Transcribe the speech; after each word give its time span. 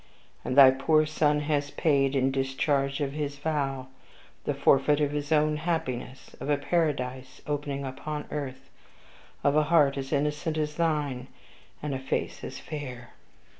And 0.43 0.57
thy 0.57 0.71
poor 0.71 1.05
son 1.05 1.41
has 1.41 1.69
paid, 1.69 2.15
in 2.15 2.31
discharge 2.31 3.01
of 3.01 3.11
his 3.11 3.35
vow, 3.37 3.85
the 4.45 4.55
forfeit 4.55 4.99
of 4.99 5.11
his 5.11 5.31
own 5.31 5.57
happiness, 5.57 6.35
of 6.39 6.49
a 6.49 6.57
paradise 6.57 7.39
opening 7.45 7.85
upon 7.85 8.25
earth, 8.31 8.71
of 9.43 9.55
a 9.55 9.65
heart 9.65 9.99
as 9.99 10.11
innocent 10.11 10.57
as 10.57 10.73
thine, 10.77 11.27
and 11.83 11.93
a 11.93 11.99
face 11.99 12.43
as 12.43 12.57
fair. 12.57 13.11